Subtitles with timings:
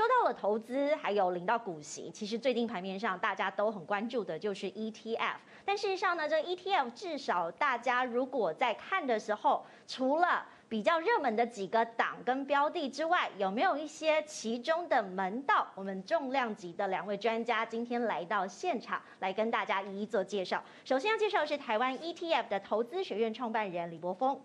[0.00, 5.34] 说到了投资，还有领到股息，其实最近盘面上大家都很关注的就是 ETF。
[5.62, 15.66] 但事实上呢，这个 ETF 至少大家如果在看的时候，除了比较热门的几个档跟标的之外，有没有一些其中的门道？
[15.74, 20.64] 我们重量级的两位专家今天来到现场，来跟大家一一做介绍。
[20.82, 24.40] 首先要介绍的是台湾 ETF 的投资学院创办人李博峰。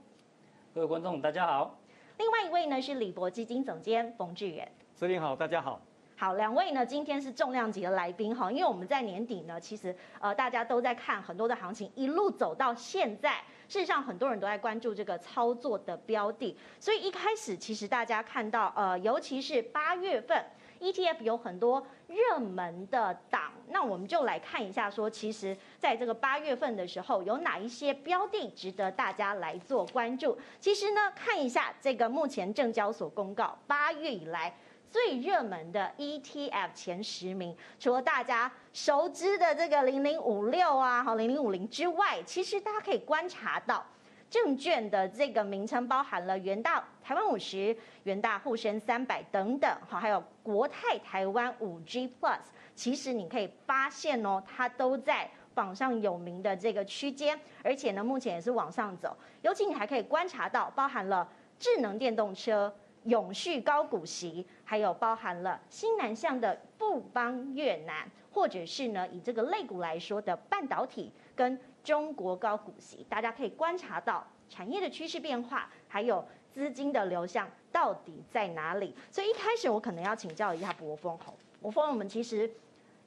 [0.74, 1.78] 各位观众，大家好。
[2.18, 4.70] 另外一位呢是李博基金总监冯智原。
[4.96, 5.78] 司令好，大家好。
[6.16, 13.44] 好，两位呢今天是重量级的来宾哈，因为我们在年底呢，其实呃大家都在看很多的行情，一路走到现在。
[13.68, 20.46] 事实上，很多人都在关注这个操作的标的，所以一开始其实大家看到，呃，尤其是八月份
[20.80, 30.38] ETF 有很多热门的档，那我们就来看一下，说其实在这个八月份的时候，有哪一些标的值得大家来做关注。
[30.62, 34.56] 其实呢，看一下这个目前证交所公告，八月以来。
[34.96, 43.86] 最热门的 ETF 前十名，除了大家熟知的这个零零五六啊，好零零五零之外，其实大家可以观察到，
[44.30, 52.40] 证券的这个名称包含了元大台湾五十、元大沪深三百等等，好，还有国泰台湾五 G Plus。
[52.74, 59.14] 其实你可以发现哦，它都在榜上有名的这个区间，而且呢，目前也是往上走。
[59.42, 61.28] 尤其你还可以观察到，包含了
[61.60, 62.74] 智能电动车。
[63.06, 78.96] 永续高股息，还有包含了新南向的富邦越南，或者是呢以这个类股来说的半导体跟中国高股息，大家可以观察到产业的趋势变化，还有资金的流向到底在哪里。
[79.12, 82.50] 所以一开始我可能要请教一下柏锋，好，柏锋，我们其实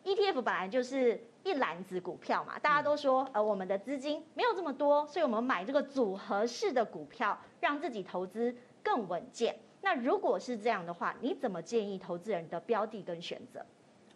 [0.05, 8.55] ETF 本来就是一篮子股票嘛，大家都说呃我们的资金没有这么多，所以我们买这个组合式的股票，让自己投资
[8.85, 9.59] 更稳健。
[9.81, 13.65] 那如果是这样的话，你怎么建议投资人的标的跟选择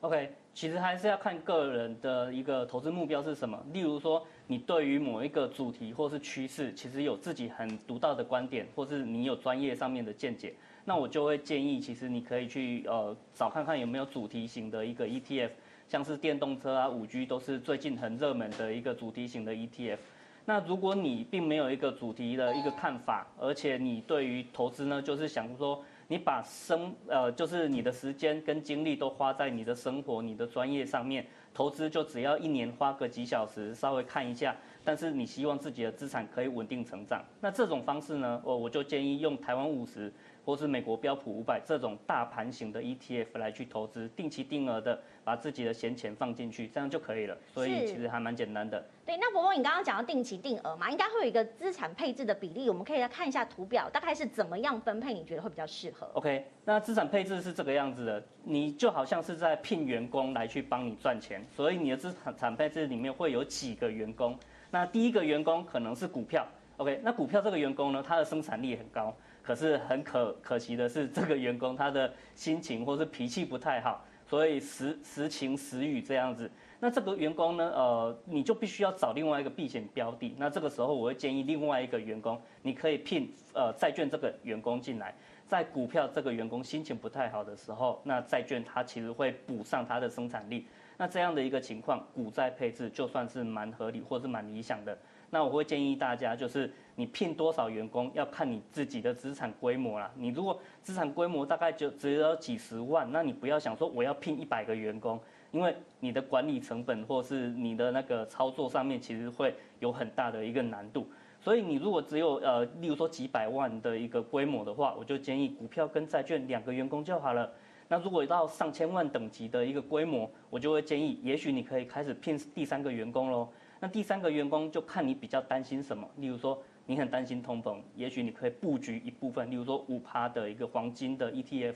[0.00, 3.64] ？OK，其实还是要看个人的一个投资目标是什么。
[3.72, 10.52] 例如说，你对于某一个主题或是趋势，其实有自己很独到的观点，或是你有专业上面的见解，
[10.84, 15.50] 那我就会建议，其实你可以去呃找看看有没有主题型的一个 ETF，
[15.88, 19.98] 像是电动车啊、五 G 都是最近很热门的一个主题型的 ETF。
[20.44, 34.54] 那如果你并没有一个主题的一个看法，而且你对于投资呢，就是想说你把生呃，就是你的时间跟精力都花在你的生活、你的专业上面，投资就只要一年花个几小时稍微看一下，
[34.84, 40.12] 但是你希望自己的资产可以稳定成长，那这种方式呢，我我就建议用台湾五十。
[40.44, 47.38] 或是美国标普五百这种大盘型的 ETF 来去投资，定期定额的把自己的闲钱放进去，这样就可以了。
[47.54, 48.84] 所以其实还蛮简单的。
[49.06, 55.14] 对，那伯伯，你刚刚讲到定期定额嘛，应该会有一个资产配置的比例，我们可以来看一下图表，大概是怎么样分配？
[55.14, 64.36] 你觉得会比较适合？OK，那资产配置是这个样子的，你就好像是在聘员工来去帮你赚钱，所以你的资产配置里面会有几个员工。
[64.72, 66.44] 那第一个员工可能是股票
[66.78, 69.14] ，OK，那股票这个员工呢，他的生产力很高。
[69.42, 76.48] 可是很可可惜的是，这个员工他的心情或是脾气不太好，所以时时晴时雨这样子。
[76.78, 80.34] 那这个员工呢，呃，你就必须要找另外一个避险标的。
[80.38, 85.12] 那这个时候，我会建议另外一个员工，你可以聘呃债券这个员工进来，
[85.48, 90.66] 在股票这个员工心情不太好的时候，那债券它其实会补上它的生产力。
[90.96, 94.96] 那这样的一个情况，股债配置就算是蛮合理或是蛮理想的。
[95.30, 100.10] 那我会建议大家，就是你聘多少员工，要看你自己的资产规模啦。
[100.14, 105.18] 你如果资产规模大概就只有几十万，那你不要想说我要聘一百个员工，
[105.50, 111.06] 因为你的管理成本或是你的那个操作上面，其实会有很大的一个难度。
[111.40, 117.50] 所以你如果只有呃，例如说几百万的一个规模的话，我就建议股票跟债券两个员工就好了。
[117.92, 123.46] 那如果到上千万等级的一个规模，我就会建议，也许你可以开始聘第三个员工喽。
[123.80, 131.74] 那第三个员工就看你比较担心什么，例如说你很担心通膨，也许你可以布局一部分，例如说五趴的一个黄金的 ETF，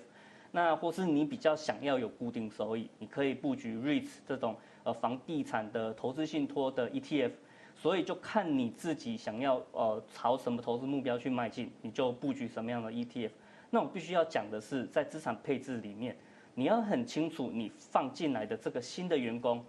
[0.53, 7.33] 那或是你比较想要有固定收益，你可以布局 REITs 这种呃房地产的投资信托的 ETF，
[7.75, 13.33] 所以就看你自己想要呃朝什么投资目标去迈进，你就布局什么样的 ETF。
[13.71, 16.17] 那我必须要讲的是，在资产配置里面，
[16.55, 19.65] 你要很清楚你放进来的这个新的员工，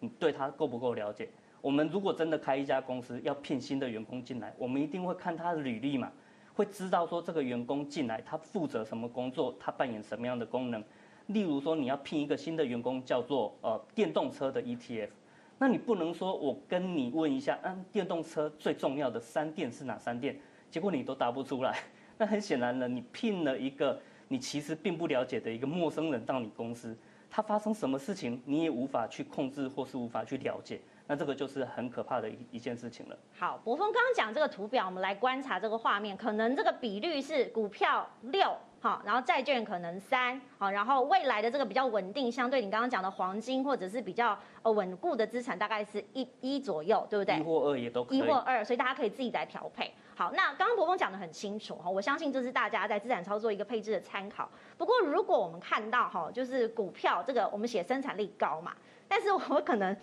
[0.00, 1.28] 你对他够不够了解？
[1.60, 6.12] 我们如果真的开一家公司，要聘新的员工进来，我们一定会看他的履历嘛，
[6.54, 10.82] 会知道说这个员工进来他负责什么工作，他扮演什么样的功能。
[11.26, 15.08] 例如说你要聘一个新的员工，叫做呃电动车的 ETF，
[15.58, 20.38] 那你不能说我跟你问一下，嗯，电动车最重要的三电是哪三电？
[20.70, 21.76] 结果你都答不出来，
[22.18, 26.96] 那很显然呢，你聘了一个你其实并不了解的一个陌生人到你公司，
[27.30, 33.16] 他发生什么事情你也无法去控制或是无法去了解，那这个就是很可怕的一一件事情了。
[33.38, 38.56] 好，博峰刚刚讲这个图表，我们来观察这个画面，可能这个比率是股票六。
[38.80, 47.36] 好，然后债券可能三，好，然后未来的这个比较稳定，相对你刚刚讲的黄金或者是比较呃稳固的资产，大概是一一左右，对不对？
[47.38, 48.18] 一或二也都可以。
[48.18, 49.92] 一或二，所以大家可以自己来调配。
[50.18, 54.50] 好，那刚刚柏锋讲的很清楚哈，我相信这是大家在资产操作一个配置的参考。
[54.76, 58.74] 不过如果我们看到哈，就是股票这个我们写生产力高嘛，
[59.06, 59.96] 但是我可能。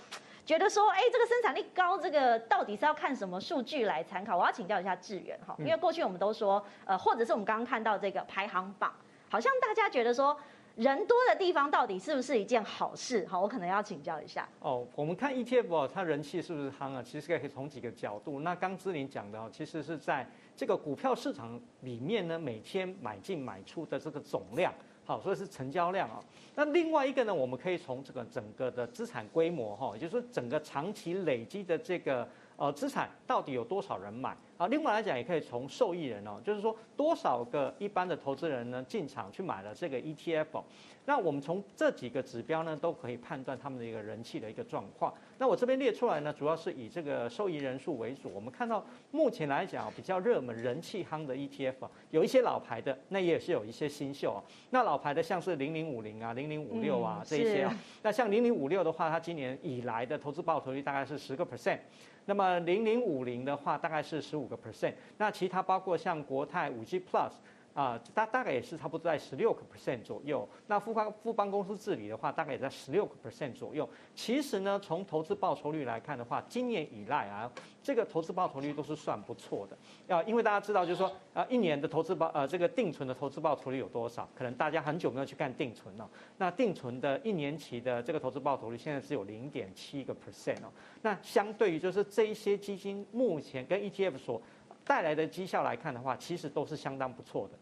[0.46, 4.38] 觉得说，哎，这个生产力高，这个到底是要看什么数据来参考？
[4.38, 8.94] 我要请教一下智远哈，因为过去我们都说，呃，或者是我们刚刚看到这个排行榜，
[9.28, 10.38] 好像大家觉得说，
[10.76, 13.26] 人多的地方到底是不是一件好事？
[13.28, 14.48] 好，我可能要请教一下。
[14.60, 17.02] 哦，我们看 ETF 哦，它人气是不是夯啊？
[17.02, 18.42] 其实可以从几个角度。
[18.42, 24.74] 那刚之琳讲的哦，其实是在这个股票市场里面呢，每天买进买出的这个总量。
[25.06, 26.20] 好，所以是成交量啊。
[26.56, 32.28] 那另外一个呢，我们可以从这个整个的资产规模哈，也就是说整个长期累积的这个
[32.58, 34.36] 呃资产到底有多少人买。
[34.58, 40.64] 啊，另外来讲也可以从受益人哦，就是说多少个一般的投资人呢进场去买了这个 ETF 哦，
[41.04, 45.14] 那我们从这几个指标呢都可以判断他们的一个人气的一个状况。
[45.38, 48.32] 那我这边列出来呢，主要是以这个受益人数为主。
[48.34, 48.82] 我们看到
[49.12, 54.40] 目前来讲比较热门、人气夯的 ETF 有一些老牌的，那也是有一些新秀啊。
[54.70, 61.80] 那老牌的像是零零五零啊、零零五六啊这一些啊，那像零零五六的话，它今年以来的投资报酬率大概是十个 percent。
[62.26, 64.94] 那么零零五零的话，大概是十五个 percent。
[65.18, 67.32] 那其他包括像国泰五 G Plus。
[67.76, 70.48] 啊，大大概也是差不多在十六个 percent 左右。
[70.68, 73.88] 那富邦富邦公司治理的话，大概也在十六个 percent 左右。
[74.16, 77.52] 其实呢，从投资报酬率来看的话，今年以来啊，
[77.84, 79.78] 这个投资报酬率都是算不错的。
[80.08, 84.26] 要因为大家知道，就是说啊，一年的投资报呃这个定存的投资报酬率有多少？
[84.34, 86.10] 可能大家很久没有去看定存了。
[86.38, 90.72] 那定存的一年期的这个投资报酬率现在只有零点七个 percent 哦。
[91.02, 94.42] 那相对于就是这一些基金目前跟 ETF 所
[94.86, 97.58] 带来的绩效来看的话，其实都是相当不错的。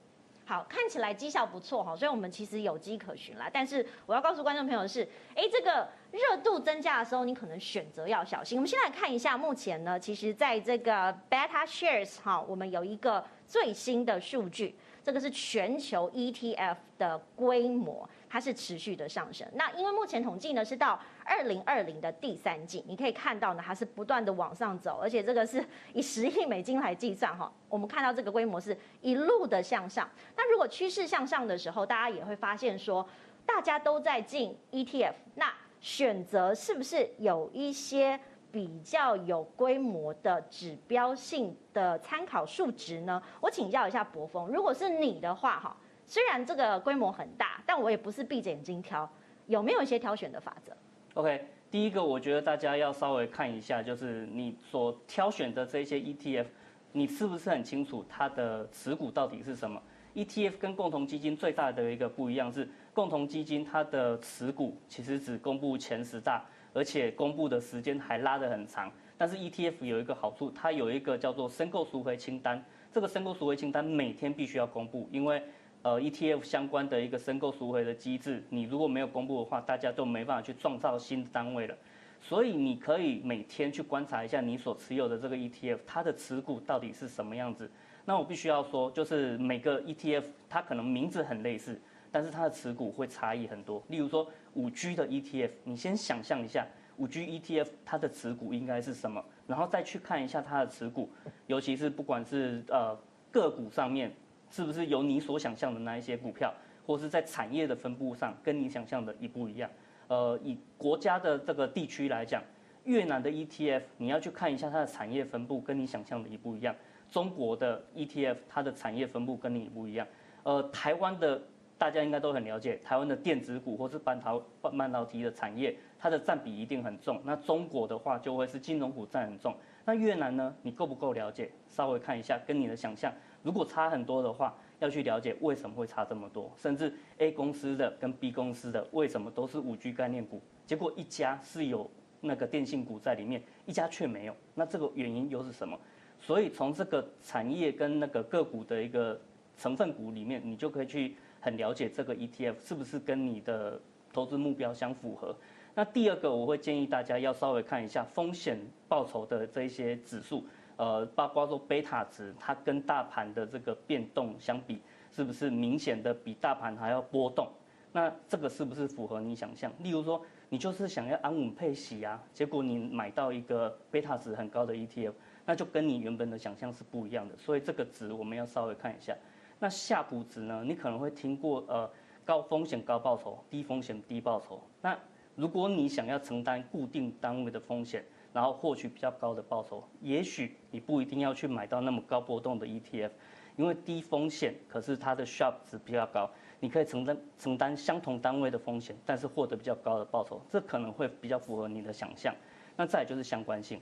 [0.54, 3.50] 好，看起来绩效不错哈，所以我们其实有迹可循啦。
[3.52, 5.02] 但是我要告诉观众朋友的是，
[5.34, 8.60] 哎，这个热度增加的时候，你可能选择要小心。
[8.60, 18.08] 我们先来看一下，目前呢，其实在这个 Beta Shares 哈，我们有一个最新的数据，这个是全球 ETF 的规模。
[18.34, 25.64] 它是持续的上升，那因为目前统计呢是到二零二零的第三季，你可以看到呢它是不断的往上走，而且这个是
[25.94, 30.10] 以十亿美金来计算哈，我们看到这个规模是一路的向上。
[30.36, 33.08] 那如果趋势向上的时候，大家也会发现说，
[33.46, 38.20] 大家都在进 ETF，那选择是不是有一些
[38.52, 43.22] 比较有规模的指标性的参考数值呢？
[43.40, 45.78] 我请教一下博峰，如果是你的话哈。
[46.06, 49.10] 虽然这个规模很大，但我也不是闭着眼睛挑，
[49.48, 50.72] 有没有一些挑选的法则
[51.16, 56.46] ？OK，第一个我觉得大家要稍微看一下，就是你所挑选的这些 ETF，
[56.92, 59.82] 你是不是很清楚它的持股到底是什么
[60.16, 68.92] ？ETF 跟共同基金最大的一个不一样是，共同基金它的持股其实只公布前十大，而且公布的时间还拉得很长。
[69.18, 75.42] 但是 ETF 有一个好处，它有一个叫做申购赎回清单，这个申购赎回清单每天必须要公布，因为
[75.84, 81.76] 呃，ETF 相关的一个申购赎回的机制，你如果没有公布的话，大家都没办法去创造新的单位了。
[82.22, 87.70] 所以你可以每天去观察一下你所持有的这个 ETF，它的持股到底是什么样子。
[88.06, 91.78] 那我必须要说，就是每个 ETF 它可能名字很类似，
[92.10, 93.84] 但是它的持股会差异很多。
[93.90, 101.10] 例如说五 G 的 ETF，你先想象一下五 G ETF 它的持股应该是什么，然后再去看一下它的持股，
[101.48, 102.98] 尤其是不管是呃
[103.30, 104.10] 个股上面。
[104.54, 106.54] 是不是有你所想象的那一些股票，
[106.86, 109.68] 或是在产业的分布上跟你想象的一不一样？
[110.08, 112.40] 呃，以国家的这个地区来讲，
[112.84, 116.76] 越南的 ETF 你要去看一下它的产业分布跟你想象的一不一样。
[117.10, 120.06] 中国的 ETF 它的产业分布跟你不一样。
[120.44, 121.42] 呃，台湾的
[121.76, 127.20] 大家应该都很了解，台湾的电子股或是半导半导体的产业，它的占比一定很重。
[127.26, 129.56] 那中国的话就会是金融股占很重。
[129.84, 130.54] 那越南呢？
[130.62, 131.50] 你够不够了解？
[131.68, 133.12] 稍微看一下，跟你的想象。
[133.44, 141.90] 如果差很多的话，要去了解为什么会差这么多，甚至 A 公司的跟 B 公司的为什么都是五 G 概念股，结果一家是有
[142.22, 145.78] 那个电信股在里面，一家却没有，那这个原因又是什么？
[146.20, 149.20] 所以从这个产业跟那个个股的一个
[149.58, 153.80] 成分股里面，你就可以去很了解这个 ETF 是不是跟你的
[154.14, 155.36] 投资目标相符合。
[155.76, 158.58] 那第二个，我会建议大家要稍微看一下风险
[158.88, 160.46] 报酬的这一些指数。
[160.78, 164.80] 呃，包括说贝塔值，它跟大盘的这个变动相比，
[165.12, 167.48] 是不是明显的比大盘还要波动？
[167.92, 169.72] 那这个是不是符合你想象？
[169.80, 175.14] 例如说，你就是想要安稳配息啊，结果你买到一个贝塔值很高的 ETF，
[175.46, 177.38] 那就跟你原本的想象是不一样的。
[177.38, 179.16] 所以这个值我们要稍微看一下。
[179.60, 180.64] 那夏普值呢？
[180.66, 181.88] 你可能会听过呃
[182.26, 184.60] 高风险高报酬，低风险低报酬。
[184.82, 184.98] 那
[185.36, 188.04] 如果你想要承担固定单位的风险，
[188.34, 193.12] 然后获取比较高的报酬，也许你不一定要去买到那么高波动的 ETF，
[193.56, 196.30] 因为低风险，可是它的 sharp 值比较高。
[196.60, 202.34] 你可以承担承担相同单位的风险，但是获得比较高的报酬，这可能会比较符合你的想象。
[202.76, 203.80] 那再就是相关性，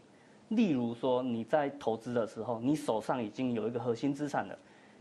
[0.49, 4.57] 例如说你在投资的时候，你手上已经有一个核心资产了，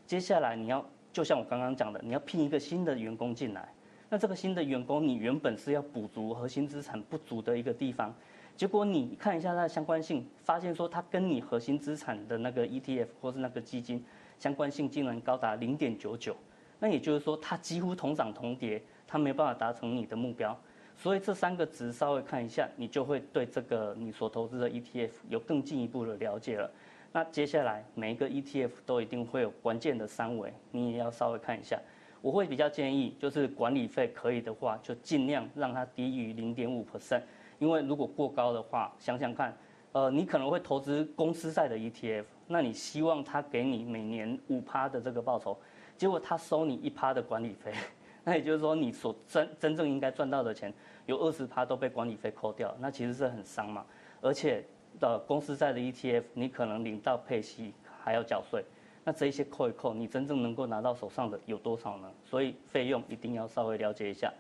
[0.07, 3.69] 接下来你要就像我刚刚讲的，你要聘一个新的员工进来，
[4.11, 8.15] 那这个新的员工你原本是要补足核心资产不足的一个地方，
[8.57, 14.05] 结果你看一下它的相关性，发现说它跟你核心资产的那个 ETF 或是那个基金
[14.39, 16.37] 相关性竟然高达零点九九。
[16.79, 20.59] 那也就是说，它几乎同涨同跌，它没办法达成你的目标。
[20.97, 26.71] 所以这三个值稍微看一下，你就会对这个你所投资的 ETF 有更进一步的了解了。
[27.13, 31.81] 那接下来每一个 ETF 都一定会有关键的三维，你也要稍微看一下。
[32.23, 37.23] 我会比较建议，就是管理费可以的话，就尽量让它低于零点五 percent，
[37.61, 39.57] 因为如果过高的话，想想看，
[39.93, 45.57] 呃，你可能会投资公司债的 ETF，那你希望它给你每年五趴的这个报酬。
[45.97, 47.75] 结果他收你一趴的管理费，
[48.25, 50.73] 那也就是说你所真真正应该赚到的钱，
[51.05, 53.85] 有二十趴都被管理费扣掉，那其实是很伤嘛。
[54.23, 54.65] 而且
[54.99, 58.65] 的公司债的 ETF，你可能领到配息还要缴税，
[59.05, 62.11] 那这一些扣一扣，你真正能够拿到手上的有多少呢？
[62.25, 64.33] 所以费用一定要稍微了解一下。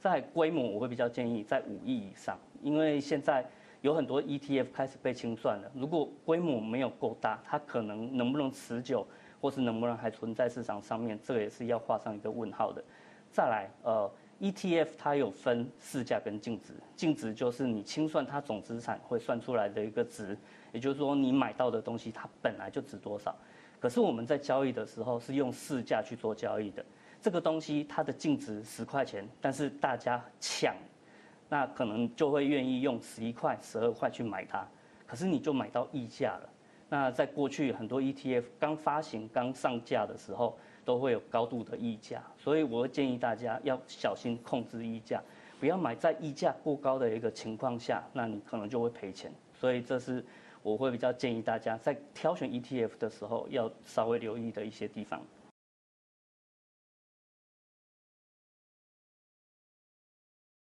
[0.00, 3.44] 在规模，我会比较建议在五亿以上，因为现在
[3.82, 9.06] 有很多 ETF 开始被清算了，如果规模没有够大，它可能能不能持久？
[9.42, 12.84] 或是能不能还存在市场上面，这个也是要画上一个问号的。
[13.32, 20.36] 再来，呃，ETF 它有分市价跟净值，净值就是你清算它总资产会算出来的一个值，
[20.72, 23.34] 也就是说你买到的东西它本来就值多少。
[23.78, 26.84] 可是我们在交易的时候是用市价去做交易的，
[27.20, 30.74] 这个东西它的净值十块钱，但是大家抢，
[31.48, 34.66] 那可能就会愿意用十一块、十二块去买它，
[35.06, 36.48] 可是你就买到溢价了。
[36.88, 45.22] 那在过去很多 ETF 刚发行、刚上架的时候，都会有高度的溢价，所以我会建议大家要小心控制溢价，
[45.60, 49.30] 不要买在溢价过高的一个情况下，那你可能就会赔钱。
[49.54, 50.24] 所以这是
[50.62, 55.20] 我会比较建议大家在挑选 ETF 的时候要稍微留意的一些地方。